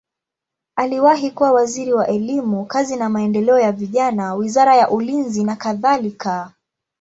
Aliwahi 0.75 1.31
kuwa 1.31 1.51
waziri 1.51 1.93
wa 1.93 2.07
elimu, 2.07 2.65
kazi 2.65 2.95
na 2.95 3.09
maendeleo 3.09 3.59
ya 3.59 3.71
vijana, 3.71 4.33
wizara 4.35 4.75
ya 4.75 4.89
ulinzi 4.89 5.43
nakadhalika. 5.43 6.53